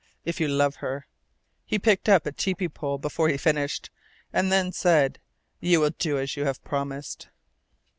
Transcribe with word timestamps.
If 0.25 0.39
you 0.39 0.47
love 0.47 0.77
her" 0.77 1.05
he 1.63 1.77
picked 1.77 2.09
up 2.09 2.25
a 2.25 2.31
tepee 2.31 2.67
pole 2.69 2.97
before 2.97 3.29
he 3.29 3.37
finished, 3.37 3.91
and 4.33 4.51
then, 4.51 4.71
said 4.71 5.19
"you 5.59 5.79
will 5.79 5.91
do 5.91 6.17
as 6.17 6.35
you 6.35 6.43
have 6.43 6.63
promised!" 6.63 7.29